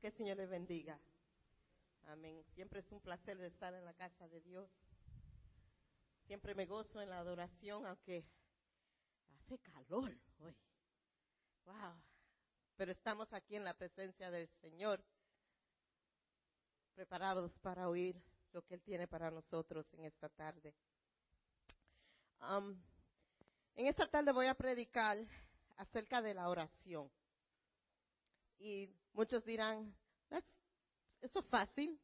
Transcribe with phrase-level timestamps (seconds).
[0.00, 0.98] Que el Señor le bendiga.
[2.06, 2.44] Amén.
[2.54, 4.70] Siempre es un placer estar en la casa de Dios.
[6.26, 8.24] Siempre me gozo en la adoración, aunque
[9.34, 10.56] hace calor hoy.
[11.64, 12.00] Wow.
[12.76, 15.04] Pero estamos aquí en la presencia del Señor,
[16.94, 18.22] preparados para oír
[18.52, 20.74] lo que Él tiene para nosotros en esta tarde.
[22.40, 22.80] Um,
[23.74, 25.18] en esta tarde voy a predicar
[25.76, 27.10] acerca de la oración.
[28.58, 29.94] Y muchos dirán,
[31.20, 31.98] eso es fácil.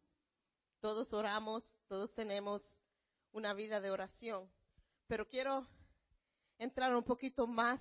[0.80, 2.62] Todos oramos, todos tenemos
[3.33, 4.51] una vida de oración.
[5.06, 5.66] Pero quiero
[6.59, 7.80] entrar un poquito más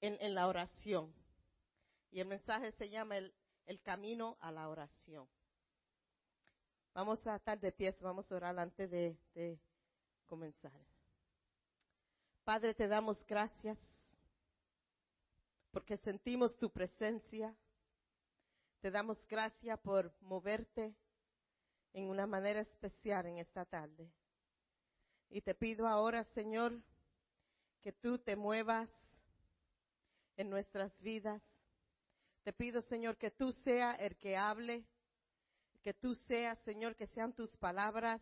[0.00, 1.12] en, la oración.
[2.10, 3.32] Y el mensaje se llama el,
[3.82, 5.28] camino a la oración.
[6.92, 9.58] Vamos a estar de pie, vamos a orar antes de,
[10.26, 10.72] comenzar.
[12.44, 13.78] Padre, te damos gracias
[15.70, 17.54] porque sentimos tu presencia.
[18.80, 20.94] Te damos gracias por moverte
[21.92, 24.10] en una manera especial en esta tarde.
[25.28, 26.80] Y te pido ahora, Señor,
[27.82, 28.88] que tú te muevas
[30.36, 31.42] en nuestras vidas.
[32.42, 34.84] Te pido, Señor, que tú seas el que hable,
[35.82, 38.20] que tú seas, Señor, que sean tus palabras.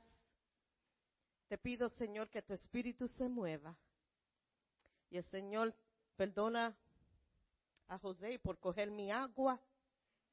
[1.48, 3.76] Te pido, Señor, que tu espíritu se mueva.
[5.10, 5.74] Y el Señor
[6.16, 6.76] perdona
[7.88, 9.60] a José por coger mi agua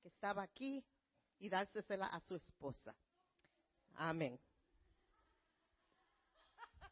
[0.01, 0.85] que estaba aquí
[1.39, 2.95] y dársela a su esposa.
[3.95, 4.39] Amén.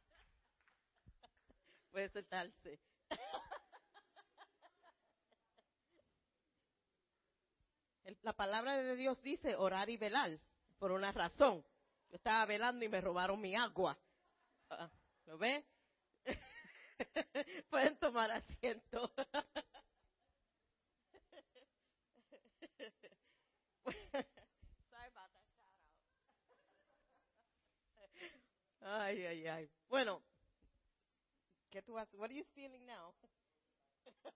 [1.91, 2.79] Puede sentarse.
[8.21, 10.39] La palabra de Dios dice orar y velar
[10.77, 11.63] por una razón.
[12.09, 13.97] Yo estaba velando y me robaron mi agua.
[14.69, 14.89] Ah,
[15.25, 15.65] ¿Lo ve?
[17.69, 19.11] Pueden tomar asiento.
[28.95, 29.69] Ay, ay, ay.
[29.89, 30.21] Bueno,
[31.71, 32.13] ¿qué tú haces?
[32.13, 33.11] What are you feeling now?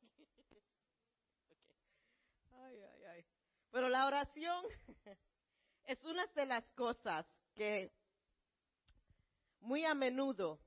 [2.63, 3.25] Ay, ay, ay.
[3.69, 4.65] Pero la oración
[5.85, 7.91] es una de las cosas que
[9.59, 10.59] muy a menudo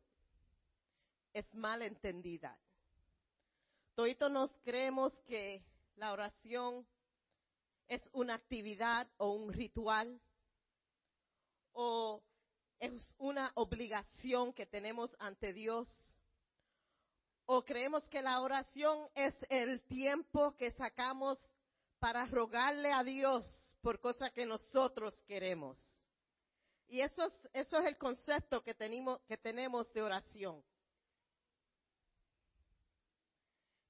[1.33, 2.57] es mal entendida.
[3.97, 5.65] Todos nos creemos que
[5.97, 6.87] la oración
[7.89, 10.21] es una actividad o un ritual
[11.73, 12.23] o
[12.81, 15.87] es una obligación que tenemos ante Dios.
[17.45, 21.39] O creemos que la oración es el tiempo que sacamos
[21.99, 23.47] para rogarle a Dios
[23.83, 25.79] por cosas que nosotros queremos.
[26.89, 30.65] Y eso es, eso es el concepto que tenemos, que tenemos de oración.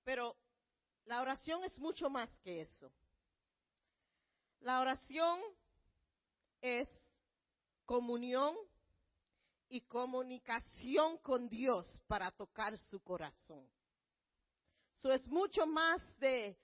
[0.04, 0.36] Pero
[1.04, 2.90] la oración es mucho más que eso.
[4.60, 5.40] La oración
[6.60, 6.88] es
[7.86, 8.56] comunión
[9.70, 13.64] y comunicación con Dios para tocar su corazón.
[14.96, 16.58] Eso es mucho más de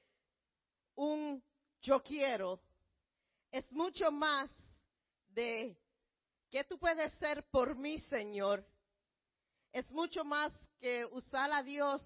[0.96, 1.42] un
[1.80, 2.60] yo quiero,
[3.50, 4.50] es mucho más
[5.28, 5.78] de
[6.50, 8.66] qué tú puedes ser por mí, Señor.
[9.72, 12.02] Es mucho más que usar a Dios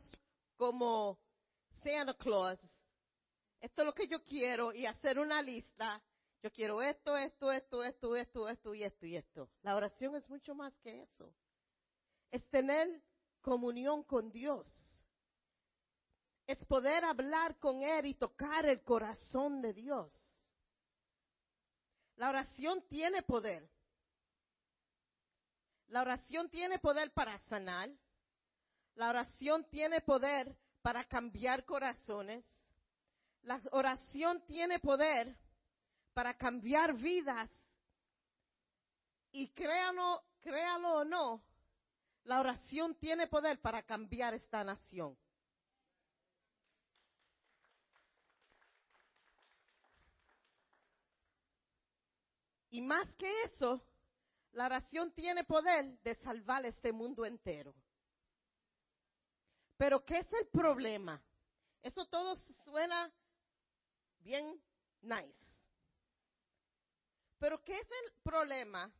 [0.56, 1.18] como
[1.82, 2.58] Santa Claus.
[3.58, 6.02] Esto es lo que yo quiero y hacer una lista.
[6.42, 9.50] Yo quiero esto, esto, esto, esto, esto, esto y esto y esto.
[9.62, 11.32] La oración es mucho más que eso.
[12.30, 12.88] Es tener
[13.42, 14.66] comunión con Dios
[16.50, 20.12] es poder hablar con Él y tocar el corazón de Dios.
[22.16, 23.70] La oración tiene poder.
[25.86, 27.88] La oración tiene poder para sanar.
[28.96, 30.52] La oración tiene poder
[30.82, 32.44] para cambiar corazones.
[33.42, 35.36] La oración tiene poder
[36.12, 37.50] para cambiar vidas.
[39.32, 41.42] Y créalo, créalo o no,
[42.24, 45.16] la oración tiene poder para cambiar esta nación.
[52.70, 53.82] Y más que eso,
[54.52, 57.74] la oración tiene poder de salvar este mundo entero.
[59.76, 61.20] Pero ¿qué es el problema?
[61.82, 63.12] Eso todo suena
[64.20, 64.62] bien
[65.00, 65.49] nice.
[67.40, 68.92] Pero ¿qué es el problema?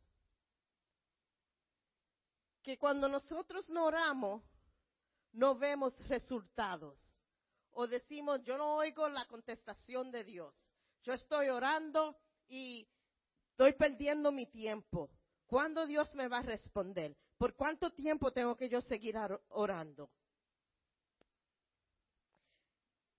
[2.61, 4.43] Que cuando nosotros no oramos,
[5.31, 6.99] no vemos resultados.
[7.71, 10.53] O decimos, yo no oigo la contestación de Dios.
[11.03, 12.17] Yo estoy orando
[12.49, 12.85] y
[13.61, 15.11] Estoy perdiendo mi tiempo.
[15.45, 17.15] ¿Cuándo Dios me va a responder?
[17.37, 19.15] ¿Por cuánto tiempo tengo que yo seguir
[19.49, 20.09] orando?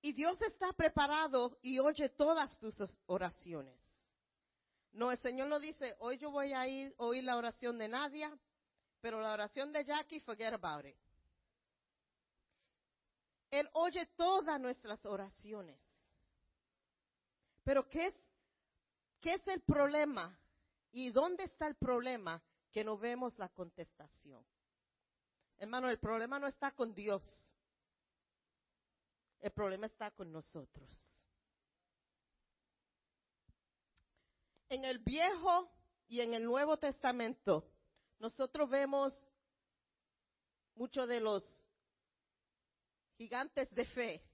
[0.00, 2.74] Y Dios está preparado y oye todas tus
[3.06, 3.78] oraciones.
[4.92, 8.36] No, el Señor no dice, hoy yo voy a ir, oír la oración de Nadia,
[9.00, 10.96] pero la oración de Jackie, forget about it.
[13.50, 15.78] Él oye todas nuestras oraciones.
[17.64, 18.14] Pero ¿qué es,
[19.20, 20.38] qué es el problema?
[20.90, 22.42] ¿Y dónde está el problema?
[22.70, 24.44] Que no vemos la contestación.
[25.58, 27.22] Hermano, el problema no está con Dios.
[29.40, 31.11] El problema está con nosotros.
[34.72, 35.70] En el Viejo
[36.08, 37.70] y en el Nuevo Testamento,
[38.18, 39.12] nosotros vemos
[40.76, 41.44] muchos de los
[43.18, 44.24] gigantes de fe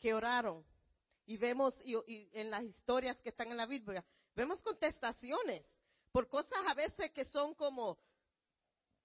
[0.00, 0.66] que oraron
[1.24, 1.94] y vemos y,
[2.32, 4.04] en las historias que están en la Biblia,
[4.34, 5.64] vemos contestaciones
[6.10, 8.00] por cosas a veces que son como,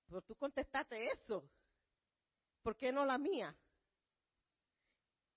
[0.08, 1.48] pero tú contestaste eso,
[2.64, 3.56] ¿por qué no la mía?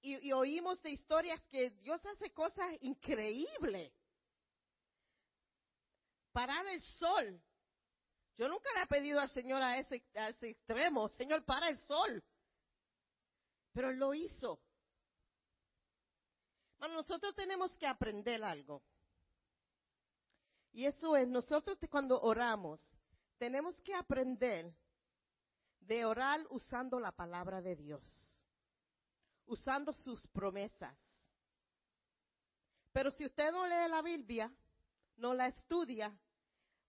[0.00, 3.92] Y, y oímos de historias que Dios hace cosas increíbles.
[6.32, 7.40] Parar el sol.
[8.36, 11.78] Yo nunca le he pedido al Señor a ese, a ese extremo, Señor, para el
[11.80, 12.22] sol.
[13.72, 14.60] Pero lo hizo.
[16.78, 18.82] Bueno, nosotros tenemos que aprender algo.
[20.72, 22.80] Y eso es, nosotros cuando oramos,
[23.38, 24.72] tenemos que aprender
[25.80, 28.44] de orar usando la palabra de Dios,
[29.46, 30.96] usando sus promesas.
[32.92, 34.52] Pero si usted no lee la Biblia,
[35.20, 36.12] no la estudia,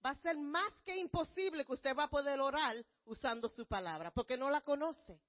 [0.04, 2.76] va a ser más que imposible que usted va a poder orar
[3.06, 5.22] usando su palabra, porque no la conoce.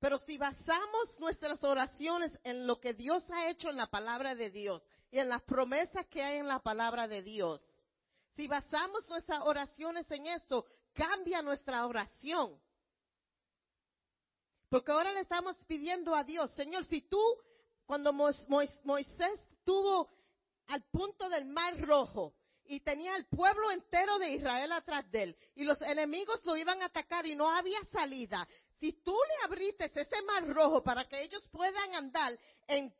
[0.00, 4.50] Pero si basamos nuestras oraciones en lo que Dios ha hecho en la palabra de
[4.50, 7.62] Dios y en las promesas que hay en la palabra de Dios,
[8.34, 12.58] si basamos nuestras oraciones en eso, cambia nuestra oración.
[14.68, 17.22] Porque ahora le estamos pidiendo a Dios, Señor, si tú,
[17.84, 20.08] cuando Moisés estuvo
[20.72, 22.34] al punto del mar rojo
[22.64, 26.80] y tenía el pueblo entero de Israel atrás de él y los enemigos lo iban
[26.80, 28.48] a atacar y no había salida,
[28.80, 32.90] si tú le abriste ese mar rojo para que ellos puedan andar en,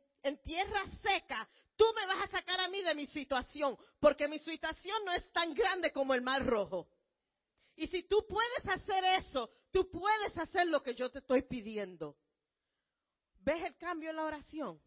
[0.43, 5.03] tierra seca, tú me vas a sacar a mí de mi situación, porque mi situación
[5.03, 6.87] no es tan grande como el mar rojo.
[7.75, 12.15] Y si tú puedes hacer eso, tú puedes hacer lo que yo te estoy pidiendo.
[13.39, 14.79] ¿Ves el cambio en la oración?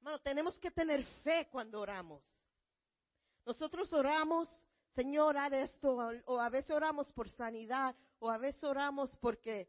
[0.00, 2.22] Hermano, tenemos que tener fe cuando oramos.
[3.46, 4.48] Nosotros oramos
[4.94, 9.68] Señor, haz esto, o a veces oramos por sanidad, o a veces oramos porque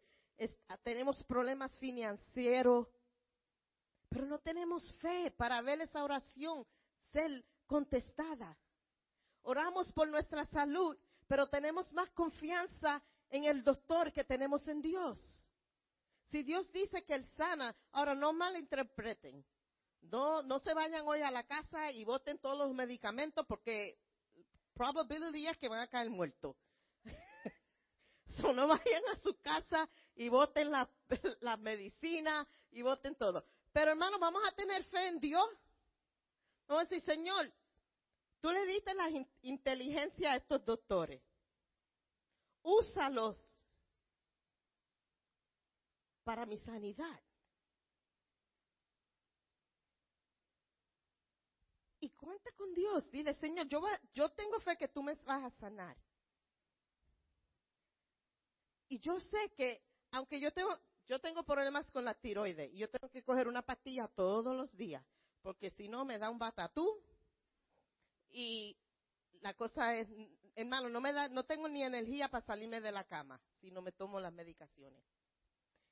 [0.83, 2.87] tenemos problemas financieros,
[4.09, 6.65] pero no tenemos fe para ver esa oración
[7.13, 8.57] ser contestada.
[9.43, 10.97] Oramos por nuestra salud,
[11.27, 15.19] pero tenemos más confianza en el doctor que tenemos en Dios.
[16.31, 19.45] Si Dios dice que Él sana, ahora no malinterpreten.
[20.01, 23.98] No, no se vayan hoy a la casa y voten todos los medicamentos porque
[24.74, 26.56] probability es que van a caer muertos.
[28.27, 30.89] so, no vayan a su casa y voten la,
[31.42, 33.45] la medicina y voten todo.
[33.71, 35.48] Pero hermano, vamos a tener fe en Dios.
[36.68, 37.51] Vamos a decir, Señor,
[38.42, 39.09] tú le diste la
[39.44, 41.21] inteligencia a estos doctores.
[42.63, 43.38] Úsalos
[46.24, 47.21] para mi sanidad.
[52.01, 53.11] y cuenta con Dios.
[53.11, 53.67] Dile, Señor,
[54.13, 55.97] yo, tengo fe que tú me vas a sanar.
[58.88, 63.09] Y yo sé que, aunque yo tengo, yo tengo problemas con la tiroides yo tengo
[63.09, 65.03] que coger una pastilla todos los días,
[65.41, 67.01] porque si no me da un batatú
[68.29, 68.77] y
[69.41, 70.07] la cosa es,
[70.55, 73.81] hermano, no me da, no tengo ni energía para salirme de la cama si no
[73.81, 75.03] me tomo las medicaciones.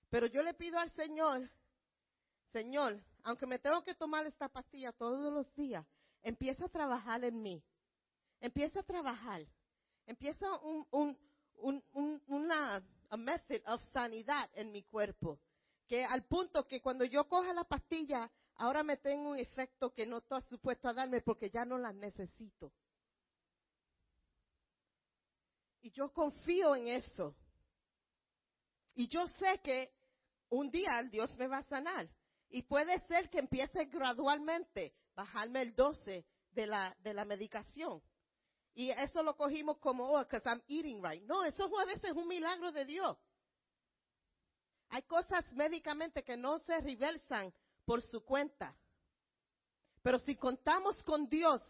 [0.10, 1.50] Pero yo le pido al Señor,
[2.52, 5.86] Señor, aunque me tengo que tomar esta pastilla todos los días,
[6.24, 7.64] empieza a trabajar en mí.
[8.40, 9.46] Empieza a trabajar.
[10.06, 15.40] Empieza un, un, un, una a method of sanidad en mi cuerpo.
[15.88, 20.06] Que al punto que cuando yo coja la pastilla, ahora me tengo un efecto que
[20.06, 22.72] no estoy supuesto a darme porque ya no la necesito.
[25.82, 27.36] Y yo confío en eso.
[28.94, 29.92] Y yo sé que
[30.50, 32.10] un día Dios me va a sanar.
[32.50, 38.02] Y puede ser que empiece gradualmente bajarme el 12 de la, de la medicación.
[38.74, 41.22] Y eso lo cogimos como, oh, because I'm eating right.
[41.24, 43.18] No, eso a veces es un milagro de Dios.
[44.90, 47.54] Hay cosas médicamente que no se reversan
[47.86, 48.74] por su cuenta.
[50.02, 51.62] Pero si contamos con Dios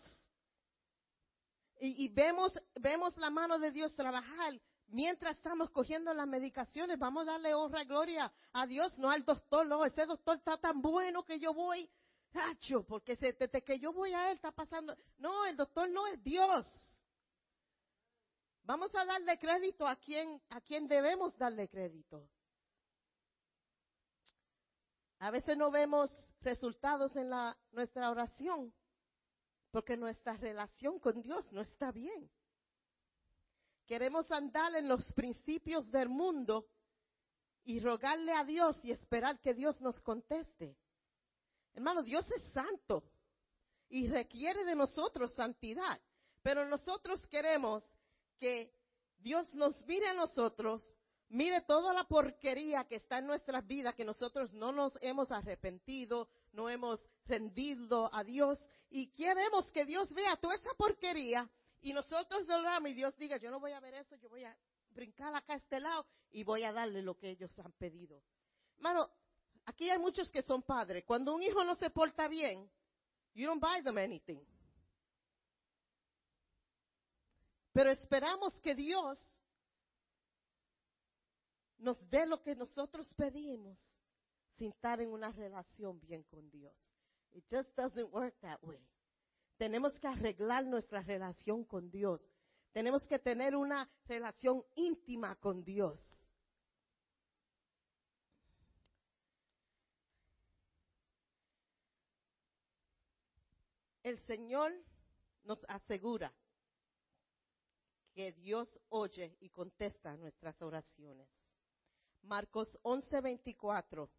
[1.80, 4.54] y, y, vemos, vemos la mano de Dios trabajar,
[4.90, 9.26] mientras estamos cogiendo las medicaciones, vamos a darle honra y gloria a Dios, no al
[9.26, 11.90] doctor, no, ese doctor está tan bueno que yo voy,
[12.88, 16.68] porque desde que yo voy a él está pasando, no, el doctor no es Dios.
[18.64, 22.30] Vamos a darle crédito a quien, a quien debemos darle crédito.
[25.20, 28.74] A veces no vemos resultados en la, nuestra oración
[29.72, 32.30] porque nuestra relación con Dios no está bien.
[33.86, 36.68] Queremos andar en los principios del mundo
[37.64, 40.78] y rogarle a Dios y esperar que Dios nos conteste.
[41.80, 43.06] Hermano, Dios es santo
[43.88, 45.98] y requiere de nosotros santidad,
[46.42, 47.90] pero nosotros queremos
[48.38, 48.76] que
[49.18, 50.84] Dios nos mire a nosotros,
[51.30, 56.28] mire toda la porquería que está en nuestras vidas, que nosotros no nos hemos arrepentido,
[56.52, 58.60] no hemos rendido a Dios
[58.90, 63.50] y queremos que Dios vea toda esa porquería y nosotros oramos y Dios diga, yo
[63.50, 64.54] no voy a ver eso, yo voy a
[64.90, 68.22] brincar acá a este lado y voy a darle lo que ellos han pedido.
[68.76, 69.10] Hermano,
[69.70, 71.06] aquí hay muchos que son padres.
[71.06, 72.70] Cuando un hijo no se porta bien,
[73.34, 74.40] you don't buy them anything.
[77.72, 79.20] Pero esperamos que Dios
[81.78, 83.78] nos dé lo que nosotros pedimos
[84.58, 86.76] sin estar en una relación bien con Dios.
[87.32, 88.84] It just doesn't work that way.
[89.58, 92.22] Tenemos que arreglar nuestra relación con Dios.
[92.74, 96.02] Tenemos que tener una relación íntima con Dios.
[104.10, 104.74] El Señor
[105.44, 106.34] nos asegura
[108.12, 111.30] que Dios oye y contesta nuestras oraciones.
[112.24, 114.10] Marcos 11:24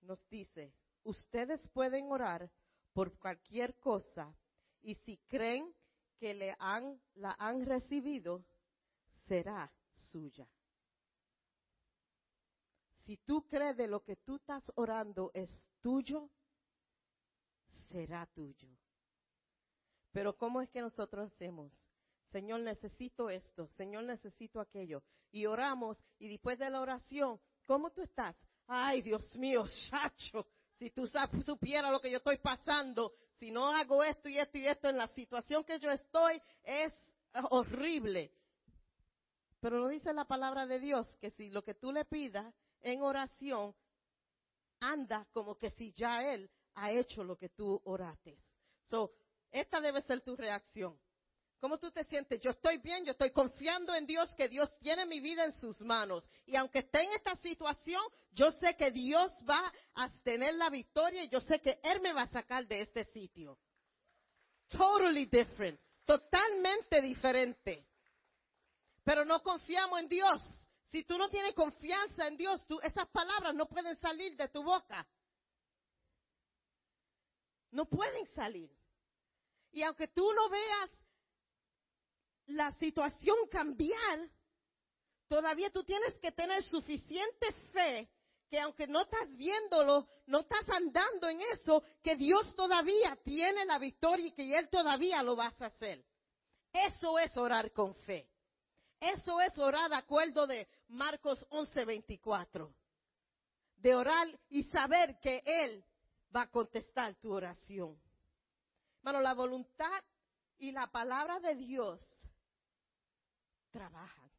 [0.00, 2.50] nos dice, ustedes pueden orar
[2.92, 4.34] por cualquier cosa
[4.82, 5.72] y si creen
[6.18, 8.44] que le han, la han recibido,
[9.28, 10.48] será suya.
[13.04, 16.28] Si tú crees de lo que tú estás orando es tuyo,
[17.94, 18.68] será tuyo.
[20.10, 21.72] Pero ¿cómo es que nosotros hacemos?
[22.32, 25.04] Señor, necesito esto, Señor, necesito aquello.
[25.30, 28.36] Y oramos y después de la oración, ¿cómo tú estás?
[28.66, 30.44] Ay, Dios mío, chacho,
[30.76, 31.06] si tú
[31.46, 34.96] supieras lo que yo estoy pasando, si no hago esto y esto y esto en
[34.98, 36.92] la situación que yo estoy, es
[37.50, 38.32] horrible.
[39.60, 43.02] Pero no dice la palabra de Dios que si lo que tú le pidas en
[43.02, 43.72] oración,
[44.80, 48.38] anda como que si ya Él ha hecho lo que tú orates.
[48.86, 49.12] So,
[49.50, 50.98] esta debe ser tu reacción.
[51.60, 52.40] ¿Cómo tú te sientes?
[52.42, 55.80] Yo estoy bien, yo estoy confiando en Dios, que Dios tiene mi vida en sus
[55.80, 56.28] manos.
[56.44, 58.02] Y aunque esté en esta situación,
[58.32, 62.12] yo sé que Dios va a tener la victoria y yo sé que Él me
[62.12, 63.58] va a sacar de este sitio.
[64.68, 65.80] Totally different.
[66.04, 67.86] Totalmente diferente.
[69.02, 70.68] Pero no confiamos en Dios.
[70.90, 75.06] Si tú no tienes confianza en Dios, esas palabras no pueden salir de tu boca.
[77.74, 78.70] No pueden salir.
[79.72, 80.90] Y aunque tú no veas
[82.46, 84.30] la situación cambiar,
[85.26, 88.08] todavía tú tienes que tener suficiente fe
[88.48, 93.80] que aunque no estás viéndolo, no estás andando en eso, que Dios todavía tiene la
[93.80, 96.04] victoria y que Él todavía lo vas a hacer.
[96.72, 98.28] Eso es orar con fe.
[99.00, 102.72] Eso es orar de acuerdo de Marcos 11:24.
[103.78, 105.84] De orar y saber que Él
[106.34, 107.98] va a contestar tu oración.
[108.98, 110.02] Hermano, la voluntad
[110.58, 112.02] y la palabra de Dios
[113.70, 114.30] trabajan.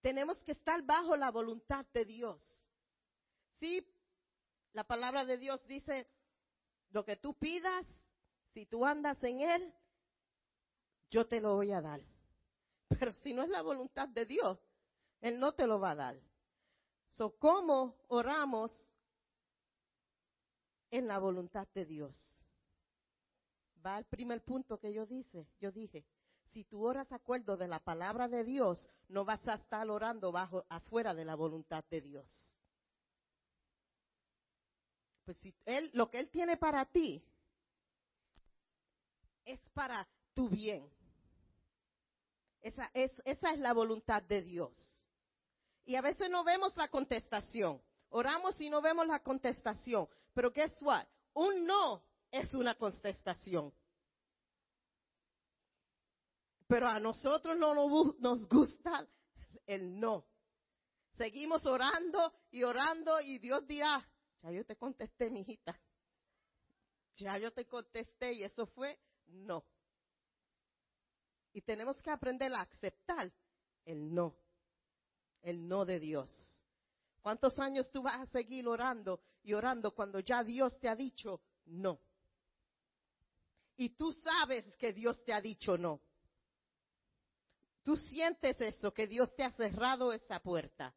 [0.00, 2.42] Tenemos que estar bajo la voluntad de Dios.
[3.60, 3.86] Sí,
[4.72, 6.08] la palabra de Dios dice,
[6.90, 7.86] lo que tú pidas,
[8.52, 9.72] si tú andas en Él,
[11.10, 12.00] yo te lo voy a dar.
[12.88, 14.58] Pero si no es la voluntad de Dios,
[15.20, 16.20] Él no te lo va a dar.
[17.10, 18.72] So, ¿cómo oramos
[20.92, 22.46] en la voluntad de Dios?
[23.84, 26.04] Va al primer punto que yo dice, yo dije,
[26.52, 30.64] si tú oras acuerdo de la palabra de Dios, no vas a estar orando bajo,
[30.68, 32.60] afuera de la voluntad de Dios.
[35.24, 37.24] Pues si él, lo que Él tiene para ti
[39.44, 40.88] es para tu bien.
[42.60, 44.72] Esa es, esa es la voluntad de Dios.
[45.84, 47.80] Y a veces no vemos la contestación.
[48.10, 50.08] Oramos y no vemos la contestación.
[50.34, 51.06] Pero guess what?
[51.34, 53.72] Un no es una contestación
[56.72, 57.74] pero a nosotros no
[58.18, 59.06] nos gusta
[59.66, 60.24] el no.
[61.18, 64.08] Seguimos orando y orando y Dios dirá,
[64.40, 65.78] ya yo te contesté, mi hijita.
[67.16, 69.66] Ya yo te contesté y eso fue no.
[71.52, 73.30] Y tenemos que aprender a aceptar
[73.84, 74.34] el no,
[75.42, 76.61] el no de Dios.
[77.22, 81.40] ¿Cuántos años tú vas a seguir orando y orando cuando ya Dios te ha dicho
[81.66, 82.00] no?
[83.76, 86.00] Y tú sabes que Dios te ha dicho no.
[87.84, 90.94] Tú sientes eso, que Dios te ha cerrado esa puerta.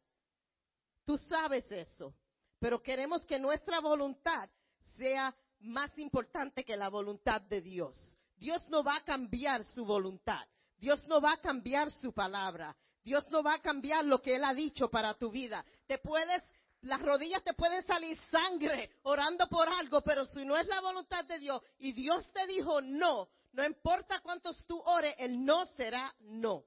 [1.04, 2.14] Tú sabes eso.
[2.58, 4.48] Pero queremos que nuestra voluntad
[4.96, 8.18] sea más importante que la voluntad de Dios.
[8.36, 10.46] Dios no va a cambiar su voluntad.
[10.78, 12.76] Dios no va a cambiar su palabra.
[13.06, 15.64] Dios no va a cambiar lo que Él ha dicho para tu vida.
[15.86, 16.42] Te puedes,
[16.80, 21.24] las rodillas te pueden salir sangre orando por algo, pero si no es la voluntad
[21.24, 26.12] de Dios y Dios te dijo no, no importa cuántos tú ores, el no será
[26.18, 26.64] no.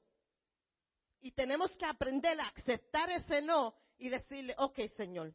[1.20, 5.34] Y tenemos que aprender a aceptar ese no y decirle, ok Señor,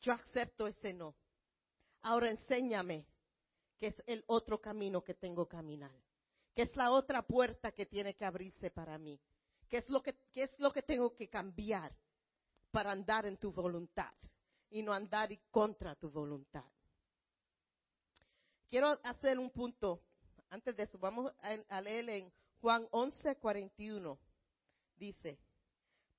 [0.00, 1.14] yo acepto ese no.
[2.02, 3.06] Ahora enséñame
[3.78, 5.94] que es el otro camino que tengo que caminar,
[6.52, 9.20] que es la otra puerta que tiene que abrirse para mí,
[9.70, 11.94] que es lo que, es lo que tengo que cambiar
[12.72, 14.12] para andar en tu voluntad
[14.68, 16.64] y no andar contra tu voluntad.
[18.68, 20.02] Quiero hacer un punto.
[20.50, 21.32] Antes de eso, vamos
[21.68, 24.18] a, leer en Juan 11, 41.
[24.96, 25.38] Dice,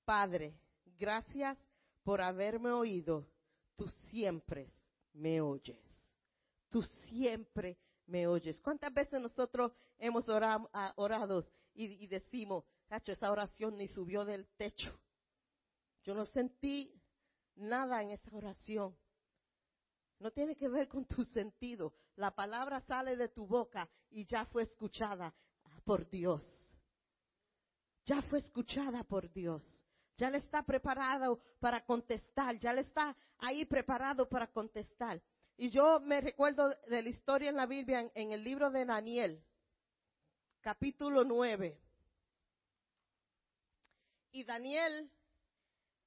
[0.05, 0.58] Padre,
[0.98, 1.58] gracias
[2.03, 3.27] por haberme oído.
[3.75, 4.72] Tú siempre
[5.13, 5.79] me oyes.
[6.70, 8.60] Tú siempre me oyes.
[8.62, 10.93] ¿Cuántas veces nosotros hemos orado, ah,
[11.74, 15.00] y, decimos, Cacho, esa oración ni subió del techo?
[16.03, 16.93] Yo no sentí
[17.55, 18.98] nada en esa oración.
[20.19, 21.93] No tiene que ver con tu sentido.
[22.17, 25.33] La palabra sale de tu boca y ya fue escuchada
[25.86, 26.43] por Dios.
[28.05, 29.63] Ya fue escuchada por Dios.
[30.17, 32.60] Ya le está preparado para contestar.
[32.60, 35.24] Ya le está ahí preparado para contestar.
[35.55, 39.41] Y yo me recuerdo de la historia en la Biblia, en, el libro de Daniel,
[40.60, 41.79] capítulo 9.
[44.32, 45.12] Y Daniel,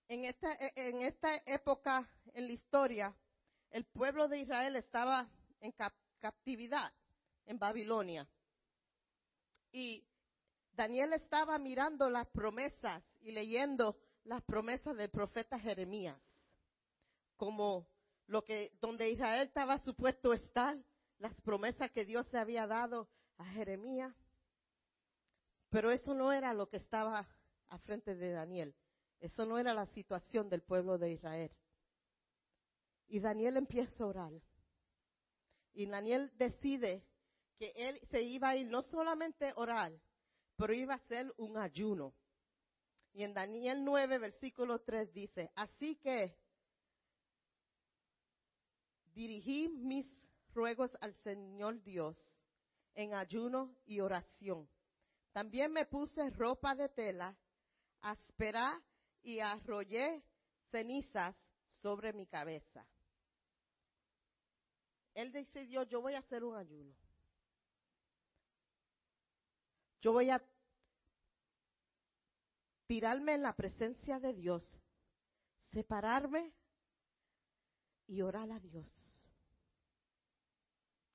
[0.09, 3.15] en esta, en esta época en la historia,
[3.71, 5.29] el pueblo de Israel estaba
[5.61, 5.75] en
[6.21, 6.93] captividad
[7.45, 8.27] en Babilonia.
[9.73, 10.07] Y
[10.73, 16.19] Daniel estaba mirando las promesas y leyendo las promesas del profeta Jeremías,
[17.37, 17.87] como
[18.27, 20.79] lo que, donde Israel estaba supuesto estar,
[21.19, 24.15] las promesas que Dios le había dado a Jeremías.
[25.69, 27.29] Pero eso no era lo que estaba
[27.69, 28.75] a frente de Daniel.
[29.21, 31.51] Eso no era la situación del pueblo de Israel.
[33.09, 34.33] Y Daniel empieza a orar.
[35.73, 37.05] Y Daniel decide
[37.59, 39.93] que él se iba a ir no solamente a orar,
[40.57, 42.15] pero iba a hacer un ayuno.
[43.13, 46.37] Y en Daniel 9, versículo 3 dice, así que
[49.15, 50.07] dirigí mis
[50.53, 52.19] ruegos al Señor Dios
[52.95, 54.69] en ayuno y oración.
[55.33, 57.37] También me puse ropa de tela,
[58.05, 58.81] áspera
[59.23, 60.23] y arrollé
[60.71, 61.35] cenizas
[61.67, 62.87] sobre mi cabeza.
[65.15, 66.95] Él decidió, yo voy a hacer un ayuno.
[70.01, 70.43] Yo voy a
[72.87, 74.81] tirarme en la presencia de Dios,
[75.73, 76.53] separarme
[78.07, 79.23] y orar a Dios.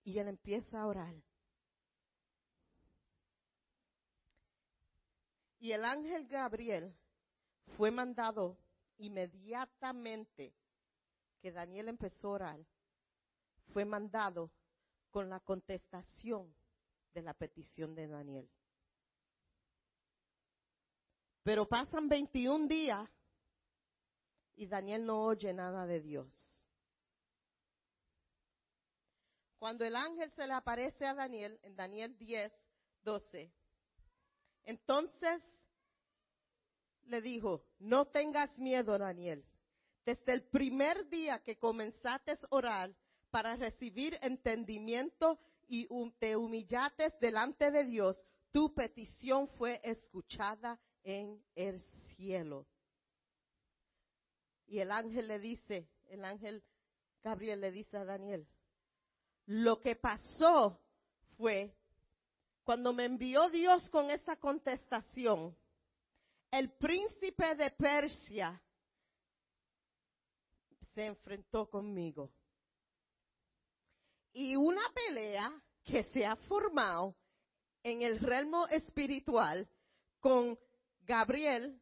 [0.03, 1.13] Y él empieza a orar.
[5.59, 6.95] Y el ángel Gabriel
[7.77, 8.57] fue mandado
[8.97, 10.53] inmediatamente
[11.41, 12.59] que Daniel empezó a orar,
[13.73, 14.51] fue mandado
[15.11, 16.53] con la contestación
[17.13, 18.49] de la petición de Daniel.
[21.43, 23.09] Pero pasan 21 días
[24.55, 26.69] y Daniel no oye nada de Dios.
[29.57, 32.53] Cuando el ángel se le aparece a Daniel, en Daniel 10,
[33.03, 33.51] 12,
[34.65, 35.41] entonces
[37.03, 39.43] le dijo, no tengas miedo, Daniel.
[40.05, 42.95] Desde el primer día que comenzaste a orar
[43.31, 45.87] para recibir entendimiento y
[46.19, 51.81] te humillaste delante de Dios, tu petición fue escuchada en el
[52.15, 52.65] cielo.
[54.65, 56.63] Y el ángel le dice, el ángel
[57.23, 58.47] Gabriel le dice a Daniel,
[59.45, 60.79] lo que pasó
[61.37, 61.75] fue,
[62.69, 65.57] cuando me envió Dios con esa contestación,
[66.51, 68.61] el príncipe de Persia
[70.93, 72.31] se enfrentó conmigo.
[74.33, 75.51] Y una pelea
[75.83, 77.15] que se ha formado
[77.81, 79.67] en el reino espiritual
[80.19, 80.55] con
[80.99, 81.81] Gabriel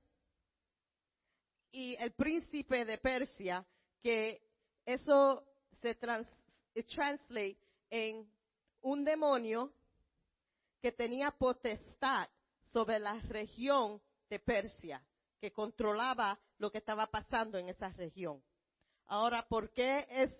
[1.69, 3.67] y el príncipe de Persia,
[4.01, 4.41] que
[4.85, 5.45] eso
[5.81, 6.29] se trans,
[6.73, 8.31] translate en
[8.79, 9.73] un demonio
[10.81, 12.27] que tenía potestad
[12.63, 15.03] sobre la región de Persia,
[15.39, 18.43] que controlaba lo que estaba pasando en esa región.
[19.05, 20.35] Ahora, ¿por qué es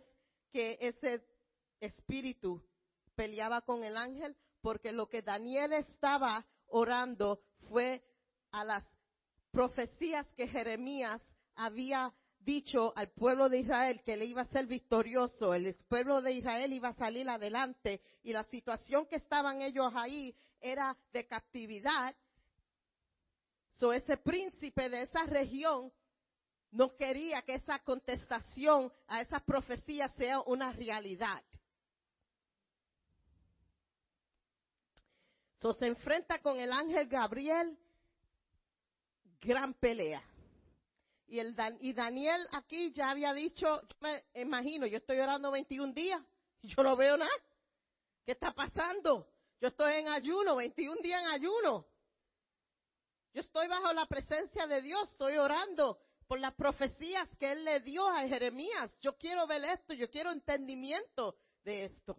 [0.52, 1.26] que ese
[1.80, 2.62] espíritu
[3.16, 4.36] peleaba con el ángel?
[4.62, 8.04] Porque lo que Daniel estaba orando fue
[8.52, 8.84] a las
[9.52, 11.22] profecías que Jeremías
[11.56, 12.14] había
[12.48, 16.72] dicho al pueblo de Israel que le iba a ser victorioso, el pueblo de Israel
[16.72, 22.16] iba a salir adelante y la situación que estaban ellos ahí era de captividad.
[23.74, 25.92] So ese príncipe de esa región
[26.72, 31.44] no quería que esa contestación a esas profecías sea una realidad.
[35.60, 37.78] So se enfrenta con el ángel Gabriel,
[39.42, 40.24] gran pelea.
[41.28, 45.94] Y, el, y Daniel aquí ya había dicho, yo me imagino, yo estoy orando 21
[45.94, 46.22] días
[46.62, 47.32] y yo no veo nada.
[48.26, 49.28] ¿Qué está pasando?
[49.60, 51.86] Yo estoy en ayuno, 21 días en ayuno.
[53.34, 57.82] Yo estoy bajo la presencia de Dios, estoy orando por las profecías que Él le
[57.82, 58.98] dio a Jeremías.
[59.02, 62.18] Yo quiero ver esto, yo quiero entendimiento de esto.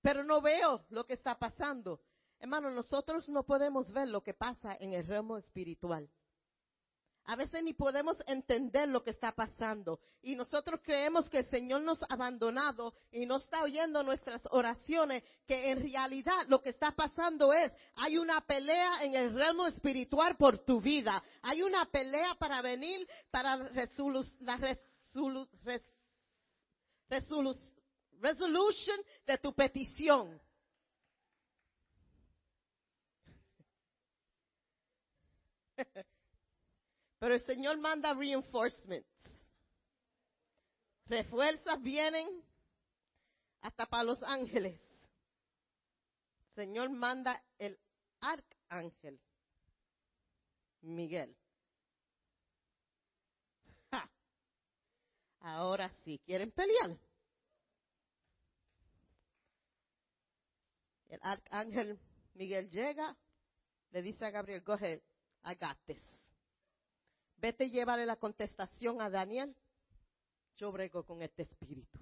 [0.00, 2.00] Pero no veo lo que está pasando.
[2.38, 6.10] Hermano, nosotros no podemos ver lo que pasa en el ramo espiritual.
[7.30, 10.00] A veces ni podemos entender lo que está pasando.
[10.20, 15.22] Y nosotros creemos que el Señor nos ha abandonado y no está oyendo nuestras oraciones,
[15.46, 20.36] que en realidad lo que está pasando es, hay una pelea en el ramo espiritual
[20.36, 21.22] por tu vida.
[21.42, 23.68] Hay una pelea para venir para la
[28.18, 30.42] resolución de tu petición.
[37.20, 39.06] Pero el Señor manda reinforcements.
[41.04, 42.26] Refuerzas vienen
[43.60, 44.80] hasta para los ángeles.
[46.48, 47.78] El Señor manda el
[48.20, 49.20] arcángel
[50.80, 51.36] Miguel.
[55.40, 56.96] Ahora sí, ¿quieren pelear?
[61.08, 61.98] El arcángel
[62.34, 63.16] Miguel llega,
[63.90, 65.00] le dice a Gabriel, go ahead,
[65.44, 66.19] I got this.
[67.40, 69.56] Vete y llévale la contestación a Daniel.
[70.56, 71.98] Yo brego con este espíritu.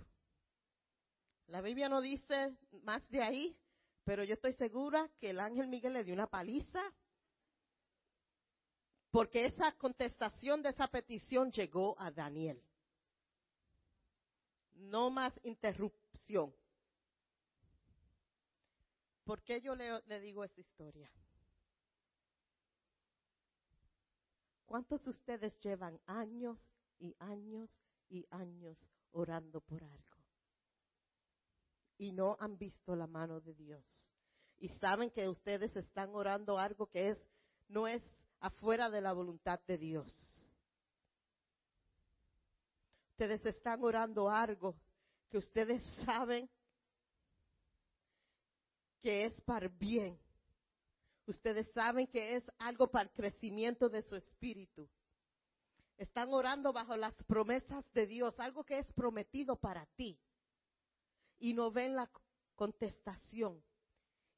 [1.46, 3.56] La Biblia no dice más de ahí,
[4.04, 6.82] pero yo estoy segura que el ángel Miguel le dio una paliza
[9.10, 12.62] porque esa contestación de esa petición llegó a Daniel.
[14.74, 16.54] No más interrupción.
[19.24, 21.10] ¿Por qué yo le, le digo esa historia?
[24.68, 26.58] ¿Cuántos de ustedes llevan años
[26.98, 27.74] y años
[28.10, 28.78] y años
[29.12, 30.18] orando por algo?
[31.96, 33.82] Y no han visto la mano de Dios.
[34.58, 37.18] Y saben que ustedes están orando algo que es,
[37.68, 38.02] no es
[38.40, 40.46] afuera de la voluntad de Dios.
[43.12, 44.76] Ustedes están orando algo
[45.30, 46.46] que ustedes saben
[49.00, 50.20] que es para bien
[51.28, 54.88] Ustedes saben que es algo para el crecimiento de su espíritu.
[55.98, 60.18] Están orando bajo las promesas de Dios, algo que es prometido para ti.
[61.38, 62.10] Y no ven la
[62.54, 63.62] contestación.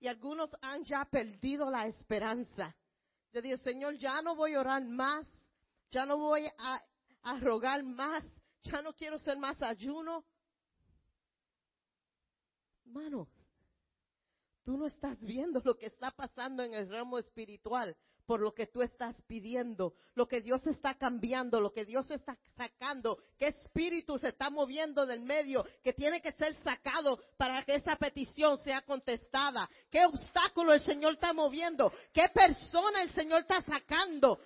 [0.01, 2.77] Y algunos han ya perdido la esperanza.
[3.33, 5.29] Yo digo, Señor, ya no voy a orar más,
[5.93, 6.85] ya no voy a,
[7.23, 8.25] a rogar más,
[8.65, 10.25] ya no quiero ser más ayuno.
[12.85, 13.29] Hermanos,
[14.71, 18.69] Tú no estás viendo lo que está pasando en el ramo espiritual por lo que
[18.69, 24.17] tú estás pidiendo, lo que Dios está cambiando, lo que Dios está sacando, qué espíritu
[24.17, 28.83] se está moviendo del medio, que tiene que ser sacado para que esa petición sea
[28.83, 34.39] contestada, qué obstáculo el Señor está moviendo, qué persona el Señor está sacando,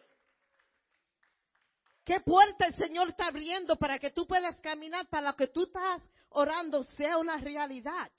[2.02, 5.64] qué puerta el Señor está abriendo para que tú puedas caminar para lo que tú
[5.64, 8.10] estás orando sea una realidad.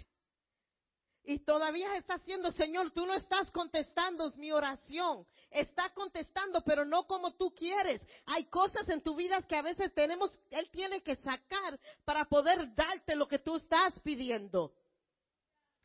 [1.28, 5.26] Y todavía está haciendo, Señor, tú no estás contestando mi oración.
[5.50, 8.00] Está contestando, pero no como tú quieres.
[8.28, 12.76] Hay cosas en tu vida que a veces tenemos, Él tiene que sacar para poder
[12.76, 14.74] darte lo que tú estás pidiendo.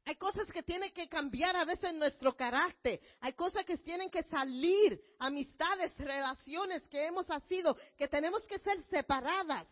[0.05, 3.01] Hay cosas que tienen que cambiar a veces nuestro carácter.
[3.21, 8.83] Hay cosas que tienen que salir, amistades, relaciones que hemos sido, que tenemos que ser
[8.91, 9.67] separadas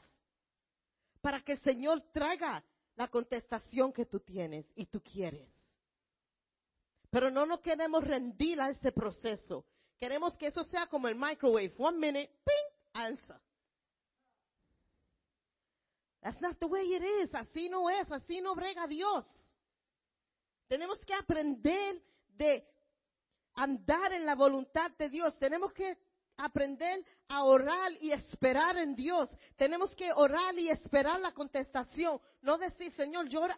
[1.20, 2.64] para que el Señor traiga
[2.96, 5.57] la contestación que tú tienes y tú quieres.
[7.10, 9.64] Pero no nos queremos rendir a ese proceso.
[9.98, 11.74] Queremos que eso sea como el microwave.
[11.78, 13.40] One minute, ping, answer.
[16.20, 17.34] That's not the way it is.
[17.34, 18.10] Así no es.
[18.10, 19.26] Así no brega Dios.
[20.68, 22.02] Tenemos que aprender
[22.36, 22.68] de
[23.54, 25.38] andar en la voluntad de Dios.
[25.38, 25.96] Tenemos que
[26.38, 29.28] aprender a orar y esperar en Dios.
[29.56, 32.20] Tenemos que orar y esperar la contestación.
[32.40, 33.52] No decir, Señor, yo, eh,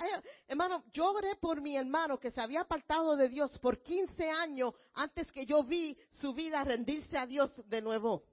[0.48, 4.74] hermano, yo oré por mi hermano que se había apartado de Dios por 15 años
[4.94, 8.24] antes que yo vi su vida rendirse a Dios de nuevo.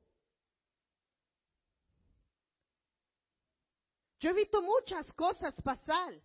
[4.19, 6.19] Yo he visto muchas cosas pasar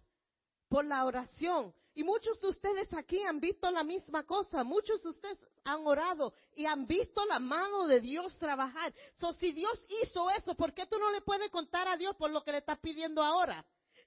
[0.69, 1.75] por la oración.
[1.95, 4.65] Y muchos de ustedes aquí han visto la misma cosa.
[4.65, 8.93] Muchos de ustedes han orado y han visto la mano de Dios trabajar.
[9.19, 12.31] So, si Dios hizo eso, ¿por qué tú no le puedes contar a Dios por
[12.31, 13.65] lo que le estás pidiendo ahora?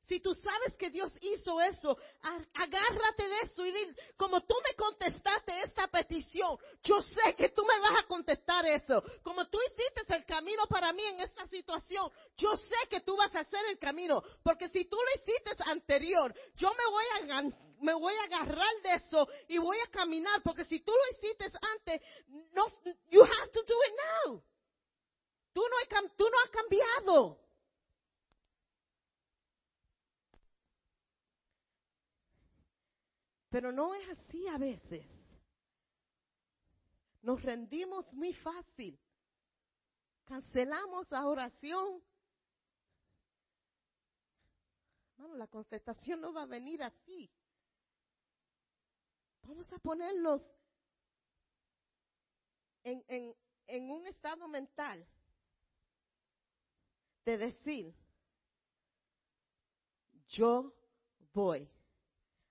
[0.07, 1.97] Si tú sabes que Dios hizo eso,
[2.53, 7.63] agárrate de eso y di, como tú me contestaste esta petición, yo sé que tú
[7.65, 9.03] me vas a contestar eso.
[9.23, 13.33] Como tú hiciste el camino para mí en esta situación, yo sé que tú vas
[13.35, 14.21] a hacer el camino.
[14.43, 18.93] Porque si tú lo hiciste anterior, yo me voy a, me voy a agarrar de
[18.93, 20.41] eso y voy a caminar.
[20.43, 22.01] Porque si tú lo hiciste antes,
[22.53, 22.67] no,
[23.09, 24.43] you have to do it now.
[25.53, 27.39] Tú no, tú no has cambiado.
[33.49, 35.05] Pero no es así a veces.
[37.21, 38.99] Nos rendimos muy fácil.
[40.25, 42.03] Cancelamos la oración.
[45.17, 47.31] Bueno, la contestación no va a venir así.
[49.47, 50.41] Vamos a ponernos
[52.83, 53.35] en, en,
[53.67, 55.05] en un estado mental
[57.23, 57.95] de decir,
[60.29, 60.73] yo
[61.33, 61.69] voy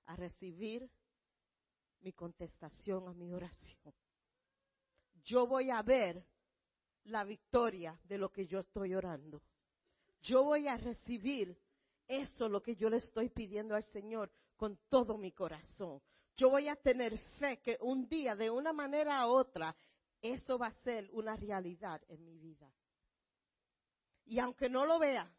[0.07, 0.89] a recibir
[2.01, 3.95] mi contestación a mi oración.
[5.25, 6.25] Yo voy a ver
[7.05, 9.43] la victoria de lo que yo estoy orando.
[10.23, 11.59] Yo voy a recibir
[12.07, 16.01] eso lo que yo le estoy pidiendo al Señor con todo mi corazón.
[16.37, 19.75] Yo voy a tener fe que un día, de una manera u otra,
[20.21, 22.73] eso va a ser una realidad en mi vida.
[24.25, 25.31] Y aunque no lo vea,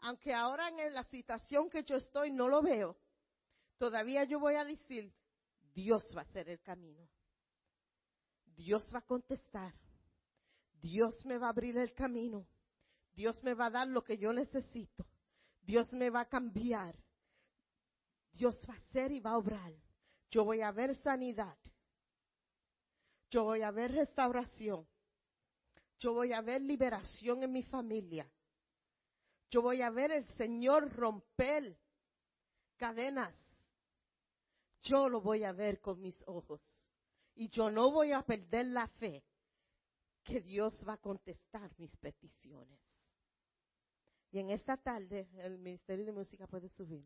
[0.00, 2.96] aunque ahora en la situación que yo estoy no lo veo,
[3.78, 5.12] todavía yo voy a decir,
[5.74, 7.08] Dios va a hacer el camino.
[8.46, 9.74] Dios va a contestar.
[10.80, 12.46] Dios me va a abrir el camino.
[13.12, 15.06] Dios me va a dar lo que yo necesito.
[15.60, 16.96] Dios me va a cambiar.
[18.32, 19.72] Dios va a hacer y va a obrar.
[20.30, 21.56] Yo voy a ver sanidad.
[23.30, 24.86] Yo voy a ver restauración.
[25.98, 28.30] Yo voy a ver liberación en mi familia.
[29.50, 31.78] Yo voy a ver el Señor romper
[32.76, 33.34] cadenas
[34.86, 36.62] yo lo voy a ver con mis ojos.
[37.34, 39.22] Y yo no voy a perder la fe
[40.22, 42.80] que Dios va a contestar mis peticiones.
[44.30, 47.04] Y en esta tarde el Ministerio de Música puede subir.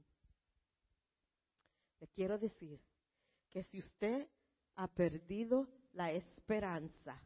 [2.01, 2.81] Le quiero decir
[3.51, 4.29] que si usted
[4.77, 7.21] ha perdido la esperanza,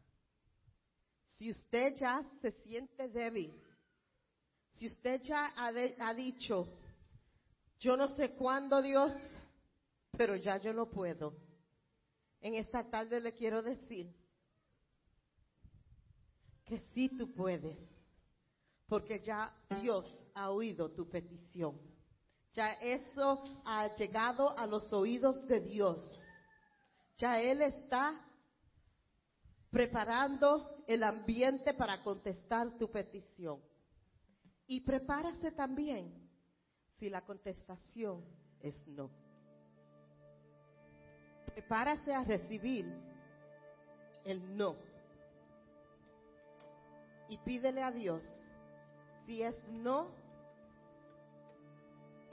[1.37, 3.53] si usted ya se siente débil,
[4.73, 6.67] si usted ya ha, ha dicho,
[7.79, 9.13] yo no sé cuándo Dios
[10.15, 11.33] pero ya yo no puedo.
[12.41, 14.13] En esta tarde le quiero decir
[16.65, 17.77] que sí tú puedes,
[18.87, 21.79] porque ya Dios ha oído tu petición.
[22.55, 26.03] Ya eso ha llegado a los oídos de Dios.
[27.17, 28.19] Ya Él está
[29.69, 33.61] preparando el ambiente para contestar tu petición.
[34.67, 36.27] Y prepárase también
[36.97, 38.25] si la contestación
[38.61, 39.11] es no
[41.55, 42.85] prepárase a recibir
[44.25, 44.75] el no.
[47.29, 48.23] Y pídele a Dios,
[49.25, 50.09] si es no,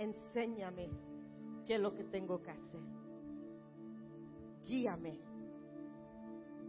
[0.02, 0.88] enséñame
[1.66, 2.80] qué es lo que tengo que hacer.
[4.66, 5.18] Guíame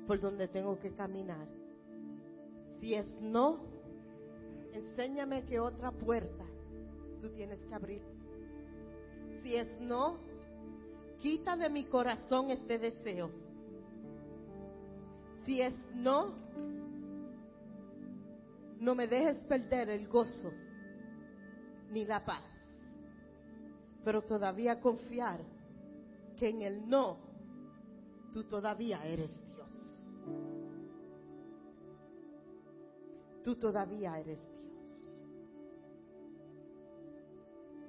[0.08, 1.48] por donde tengo que caminar.
[2.80, 3.60] Si es no,
[4.74, 6.46] enséñame qué otra puerta
[7.22, 8.02] tú tienes que abrir.
[9.42, 10.18] Si es no,
[11.22, 13.30] quita de mi corazón este deseo.
[15.46, 16.34] Si es no,
[18.80, 20.52] no me dejes perder el gozo
[21.92, 22.44] ni la paz,
[24.04, 25.40] pero todavía confiar
[26.38, 27.18] que en el no
[28.34, 30.26] tú todavía eres Dios.
[33.44, 34.60] Tú todavía eres Dios.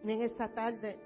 [0.05, 0.98] en esta tarde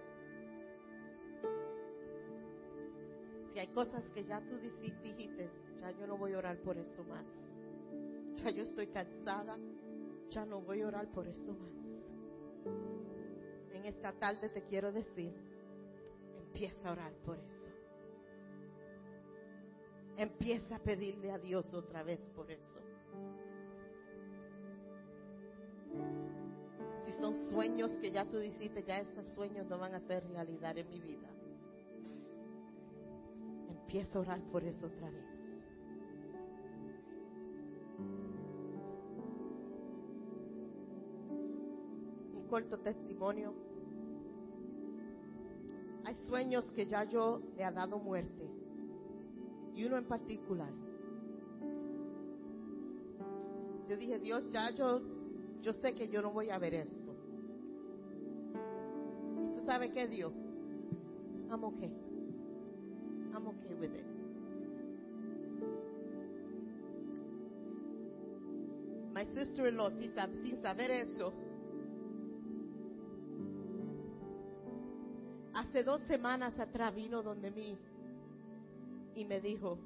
[3.58, 7.24] hay cosas que ya tú dijiste, ya yo no voy a orar por eso más.
[8.36, 9.58] Ya yo estoy cansada,
[10.30, 11.72] ya no voy a orar por eso más.
[13.78, 15.32] En esta tarde te quiero decir,
[16.36, 17.58] empieza a orar por eso.
[20.18, 22.80] empieza a pedirle a Dios otra vez por eso.
[27.04, 30.76] Si son sueños que ya tú dijiste, ya estos sueños no van a ser realidad
[30.76, 31.28] en mi vida.
[33.70, 35.37] Empieza a orar por eso otra vez.
[42.48, 43.52] Corto testimonio.
[46.04, 48.50] Hay sueños que ya yo le he dado muerte.
[49.74, 50.72] Y uno en particular.
[53.88, 55.00] Yo dije, Dios, ya yo,
[55.62, 57.14] yo sé que yo no voy a ver esto.
[59.46, 60.32] ¿Y tú sabes qué, Dios?
[61.50, 61.92] I'm okay.
[63.34, 64.04] I'm okay with it.
[69.12, 71.32] My sister-in-law, sin saber eso,
[75.68, 77.76] hace dos semanas atrás vino donde mí
[79.14, 79.78] y me dijo,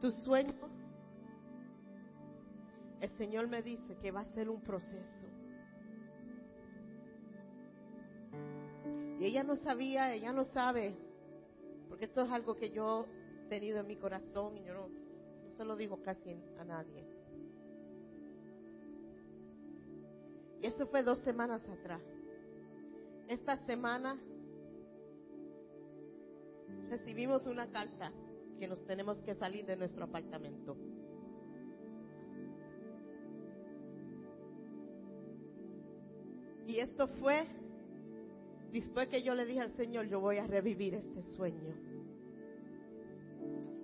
[0.00, 0.54] tus sueños,
[3.00, 5.26] el Señor me dice que va a ser un proceso.
[9.20, 10.94] Y ella no sabía, ella no sabe,
[11.90, 13.06] porque esto es algo que yo
[13.44, 14.88] he tenido en mi corazón y yo no,
[15.58, 17.21] se lo digo casi a nadie.
[20.62, 22.00] Y eso fue dos semanas atrás.
[23.26, 24.16] Esta semana
[26.88, 28.12] recibimos una carta
[28.60, 30.76] que nos tenemos que salir de nuestro apartamento.
[36.64, 37.44] Y esto fue
[38.70, 41.74] después que yo le dije al Señor, yo voy a revivir este sueño.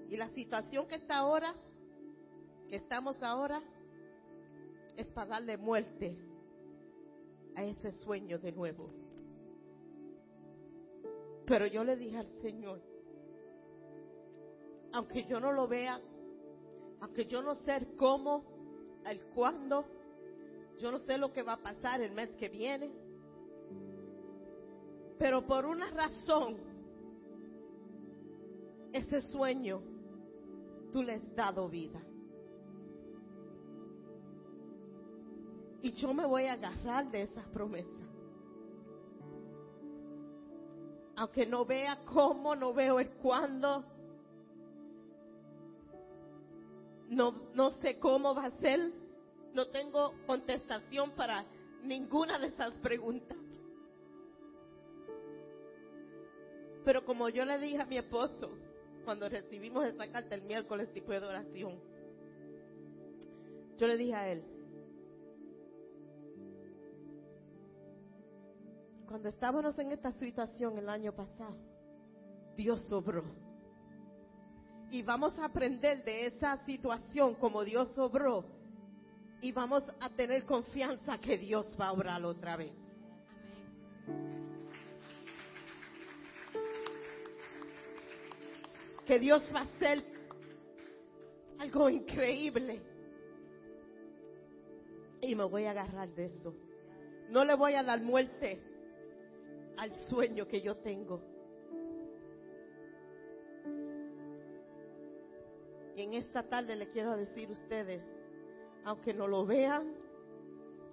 [0.08, 1.52] Y la situación que está ahora,
[2.68, 3.60] que estamos ahora,
[4.96, 6.27] es para darle muerte
[7.58, 8.88] a ese sueño de nuevo.
[11.44, 12.80] Pero yo le dije al Señor,
[14.92, 16.00] aunque yo no lo vea,
[17.00, 18.44] aunque yo no sé cómo,
[19.04, 19.84] el cuándo,
[20.78, 22.92] yo no sé lo que va a pasar el mes que viene,
[25.18, 26.58] pero por una razón,
[28.92, 29.82] ese sueño,
[30.92, 32.00] tú le has dado vida.
[35.82, 37.92] Y yo me voy a agarrar de esas promesas.
[41.16, 43.84] Aunque no vea cómo, no veo el cuándo,
[47.08, 48.92] no, no sé cómo va a ser,
[49.54, 51.44] no tengo contestación para
[51.82, 53.38] ninguna de esas preguntas.
[56.84, 58.50] Pero como yo le dije a mi esposo,
[59.04, 61.78] cuando recibimos esa carta el miércoles tipo de oración,
[63.76, 64.42] yo le dije a él,
[69.08, 71.56] cuando estábamos en esta situación el año pasado,
[72.54, 73.24] Dios sobró.
[74.90, 78.44] Y vamos a aprender de esa situación como Dios sobró.
[79.40, 82.72] Y vamos a tener confianza que Dios va a obrar otra vez.
[89.06, 90.04] Que Dios va a hacer
[91.58, 92.82] algo increíble.
[95.22, 96.54] Y me voy a agarrar de eso.
[97.30, 98.77] No le voy a dar muerte
[99.78, 101.20] al sueño que yo tengo.
[105.96, 108.02] Y en esta tarde le quiero decir a ustedes,
[108.84, 109.94] aunque no lo vean,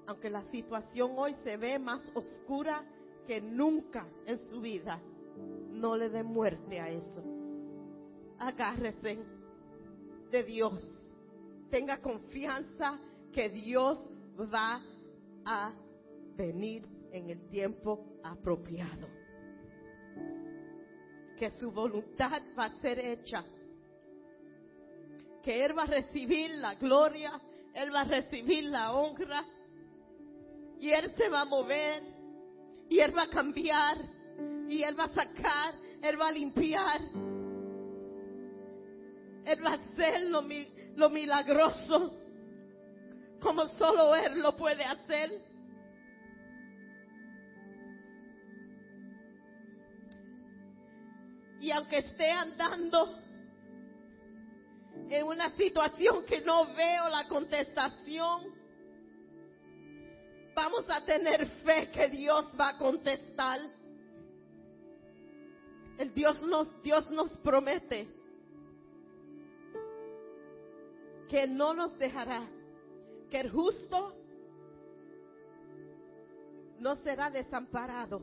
[0.07, 2.83] aunque la situación hoy se ve más oscura
[3.27, 4.99] que nunca en su vida,
[5.71, 7.23] no le dé muerte a eso.
[8.39, 9.19] Agárrese
[10.31, 10.83] de Dios.
[11.69, 12.99] Tenga confianza
[13.31, 13.99] que Dios
[14.37, 14.81] va
[15.45, 15.73] a
[16.35, 19.07] venir en el tiempo apropiado.
[21.37, 23.43] Que su voluntad va a ser hecha.
[25.43, 27.39] Que Él va a recibir la gloria,
[27.73, 29.45] Él va a recibir la honra.
[30.79, 32.01] Y Él se va a mover.
[32.89, 33.97] Y Él va a cambiar.
[34.69, 35.73] Y Él va a sacar.
[36.01, 37.01] Él va a limpiar.
[39.45, 40.43] Él va a hacer lo,
[40.95, 42.13] lo milagroso.
[43.39, 45.54] Como solo Él lo puede hacer.
[51.59, 53.19] Y aunque esté andando
[55.09, 58.53] en una situación que no veo la contestación,
[60.53, 63.59] vamos a tener fe que Dios va a contestar.
[65.97, 68.07] El Dios nos, Dios nos promete
[71.29, 72.47] que no nos dejará,
[73.29, 74.15] que el justo
[76.79, 78.21] no será desamparado,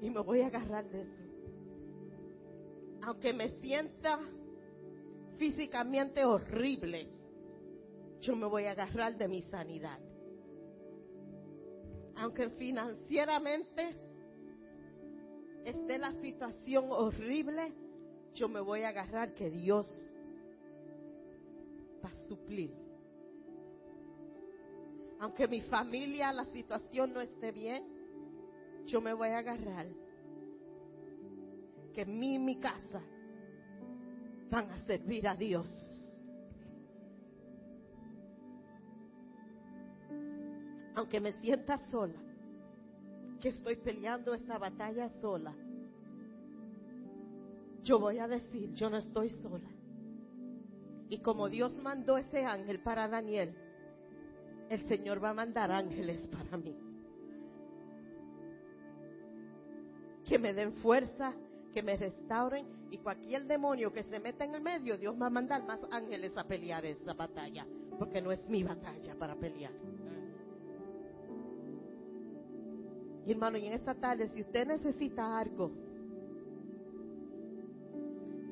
[0.00, 1.24] Y me voy a agarrar de eso.
[3.02, 4.20] Aunque me sienta
[5.38, 7.08] físicamente horrible,
[8.20, 9.98] yo me voy a agarrar de mi sanidad.
[12.16, 13.96] Aunque financieramente
[15.64, 17.72] esté la situación horrible,
[18.34, 19.86] yo me voy a agarrar que Dios
[22.04, 22.72] va a suplir.
[25.20, 27.97] Aunque mi familia, la situación no esté bien,
[28.88, 29.86] yo me voy a agarrar
[31.92, 33.02] que mí y mi casa
[34.50, 35.66] van a servir a Dios.
[40.94, 42.18] Aunque me sienta sola,
[43.40, 45.54] que estoy peleando esta batalla sola,
[47.84, 49.68] yo voy a decir, yo no estoy sola.
[51.10, 53.54] Y como Dios mandó ese ángel para Daniel,
[54.70, 56.87] el Señor va a mandar ángeles para mí.
[60.28, 61.32] Que me den fuerza,
[61.72, 65.30] que me restauren y cualquier demonio que se meta en el medio, Dios va a
[65.30, 67.66] mandar más ángeles a pelear esa batalla,
[67.98, 69.72] porque no es mi batalla para pelear.
[73.26, 75.70] Y hermano, y en esta tarde, si usted necesita algo,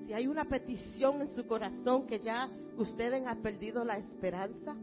[0.07, 4.77] si hay una petición en su corazón que ya ustedes han perdido la esperanza,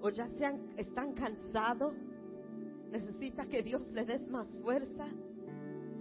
[0.00, 1.94] o ya sean, están cansados,
[2.90, 5.08] necesita que Dios le des más fuerza,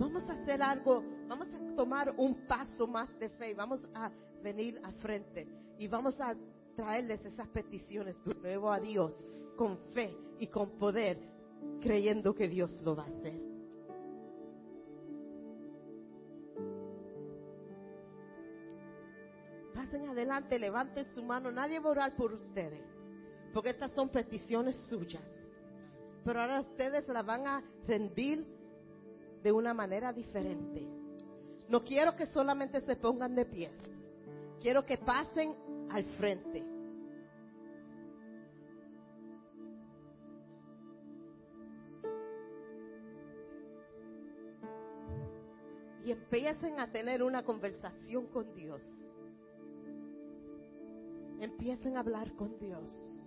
[0.02, 4.10] vamos a hacer algo, vamos a tomar un paso más de fe, vamos a
[4.42, 5.48] venir a frente
[5.78, 6.36] y vamos a
[6.76, 9.14] traerles esas peticiones de nuevo a Dios
[9.56, 11.20] con fe y con poder,
[11.82, 13.40] creyendo que Dios lo va a hacer.
[19.76, 22.84] Pasen adelante, levanten su mano, nadie va a orar por ustedes
[23.54, 25.24] porque estas son peticiones suyas.
[26.24, 28.61] Pero ahora ustedes las van a rendir
[29.44, 30.88] de una manera diferente.
[31.70, 33.74] No quiero que solamente se pongan de pies.
[34.62, 35.56] Quiero que pasen
[35.90, 36.64] al frente.
[46.04, 48.82] Y empiecen a tener una conversación con Dios.
[51.40, 53.21] Empiecen a hablar con Dios.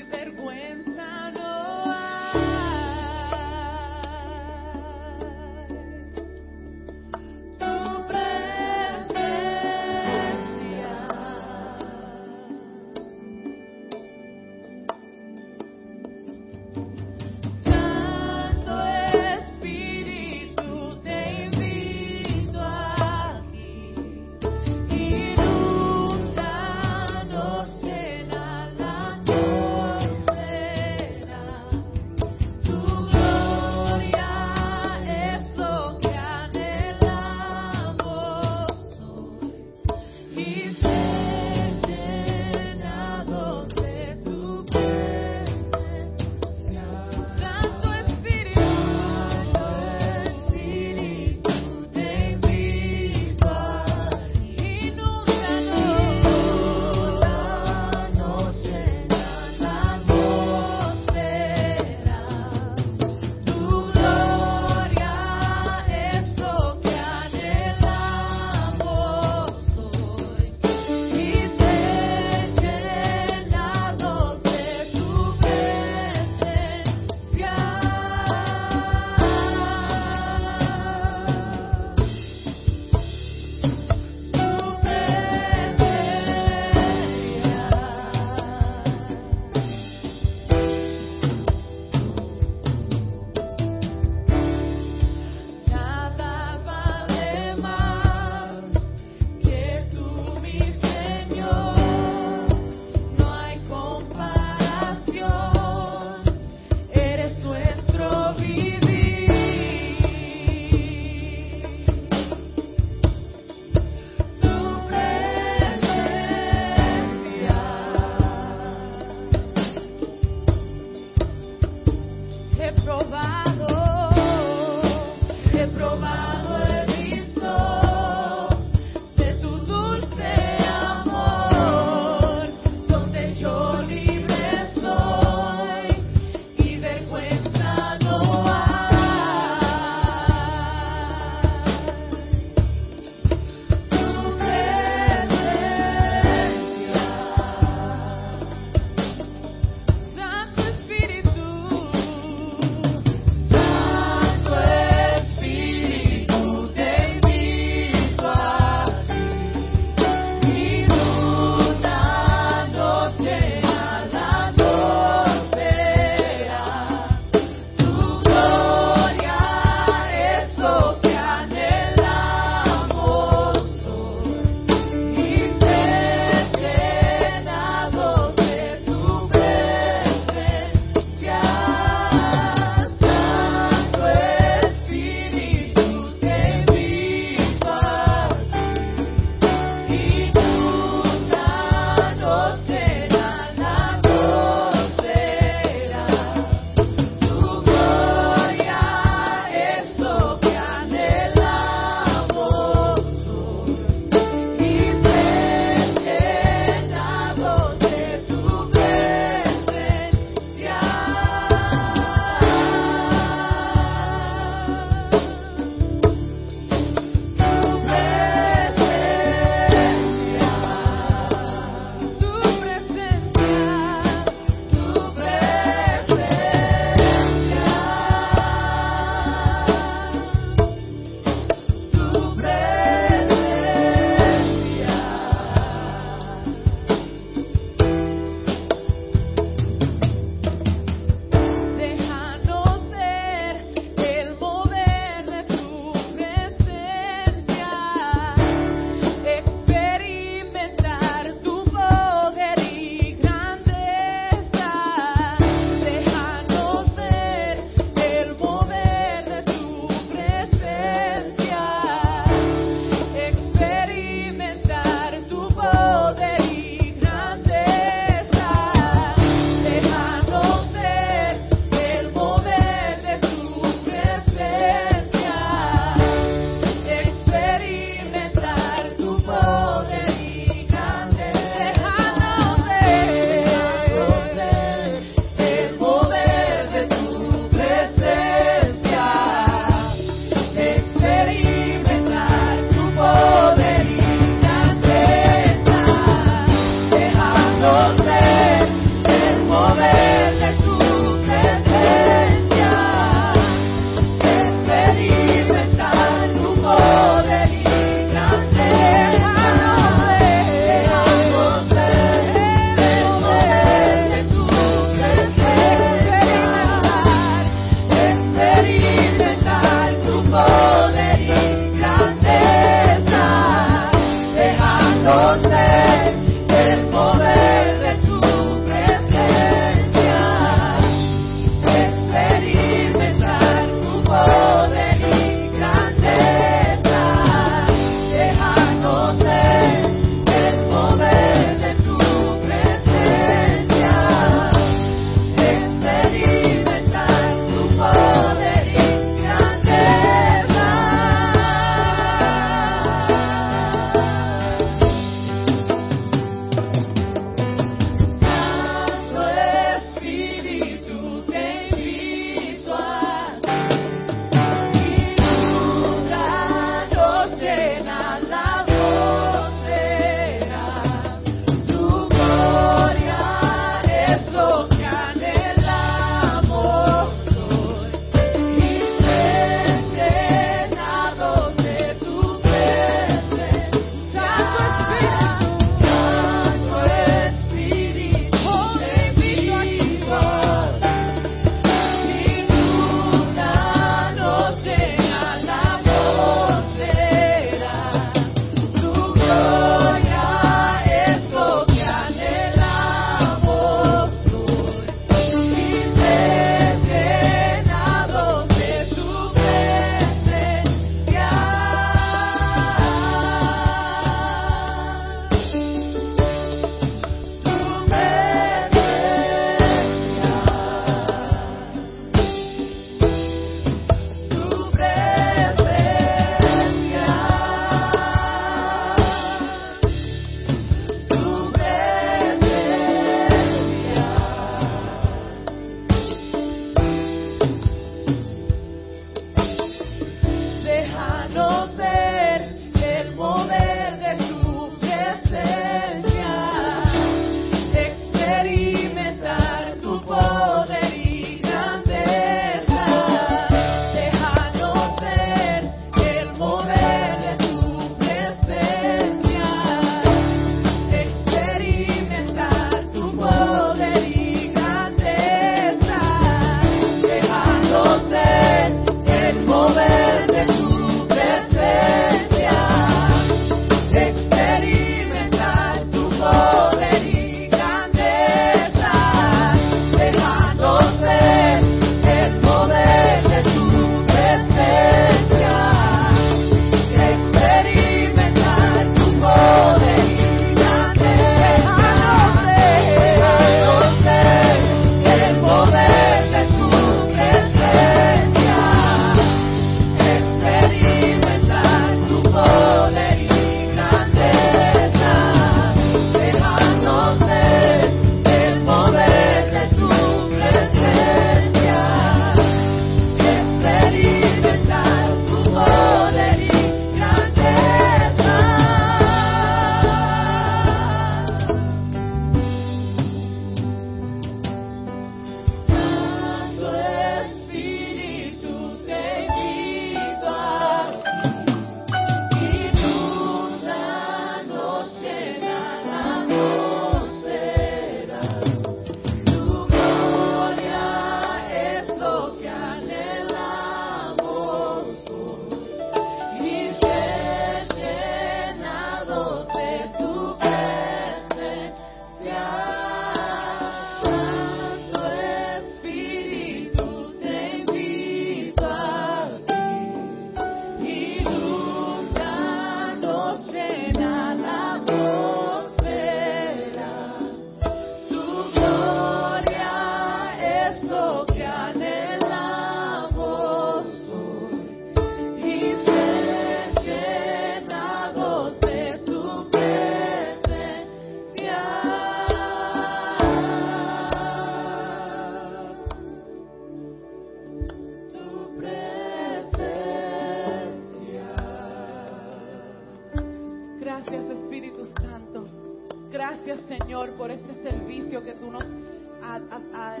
[599.50, 600.00] Has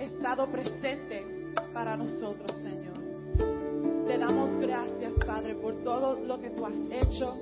[0.00, 1.26] estado presente
[1.72, 4.06] para nosotros, Señor.
[4.06, 7.34] Te damos gracias, Padre, por todo lo que tú has hecho.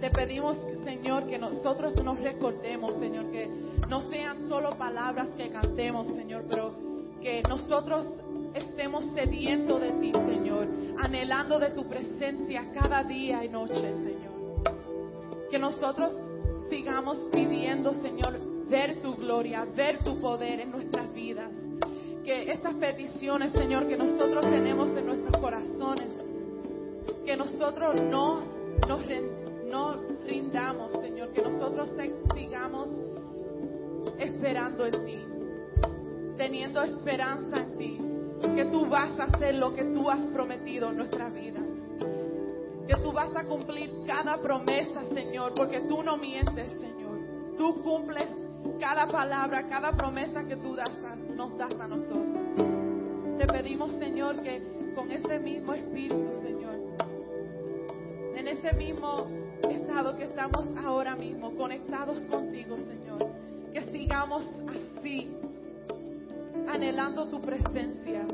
[0.00, 3.48] Te pedimos, Señor, que nosotros nos recordemos, Señor, que
[3.88, 6.72] no sean solo palabras que cantemos, Señor, pero
[7.20, 8.06] que nosotros
[8.54, 14.28] estemos sediento de ti, Señor, anhelando de tu presencia cada día y noche, Señor.
[15.50, 16.12] Que nosotros
[16.70, 21.50] sigamos pidiendo, Señor, ver tu gloria, ver tu poder en nuestras vidas.
[22.24, 26.08] Que estas peticiones, Señor, que nosotros tenemos en nuestros corazones,
[27.24, 29.02] que nosotros no nos
[29.68, 29.96] no
[30.26, 31.90] rindamos, Señor, que nosotros
[32.34, 32.88] sigamos
[34.18, 35.18] esperando en ti,
[36.36, 37.98] teniendo esperanza en ti,
[38.54, 41.60] que tú vas a hacer lo que tú has prometido en nuestra vida,
[42.86, 47.18] que tú vas a cumplir cada promesa, Señor, porque tú no mientes, Señor,
[47.58, 48.28] tú cumples
[48.80, 50.90] cada palabra, cada promesa que tú das
[51.34, 52.26] nos das a nosotros.
[53.38, 56.74] Te pedimos, Señor, que con ese mismo espíritu, Señor,
[58.36, 59.28] en ese mismo
[59.70, 63.30] estado que estamos ahora mismo, conectados contigo, Señor,
[63.72, 64.44] que sigamos
[64.98, 65.36] así,
[66.68, 68.26] anhelando tu presencia,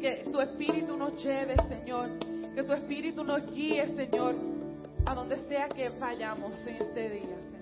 [0.00, 2.08] que tu espíritu nos lleve, Señor,
[2.54, 4.34] que tu espíritu nos guíe, Señor,
[5.04, 7.55] a donde sea que vayamos en este día.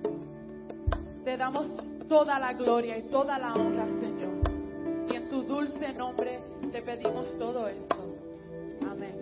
[1.24, 1.66] Te damos
[2.06, 4.34] toda la gloria y toda la honra, Señor.
[5.10, 7.96] Y en tu dulce nombre te pedimos todo esto.
[8.90, 9.14] Amén.